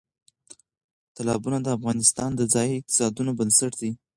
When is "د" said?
1.61-1.67, 2.35-2.41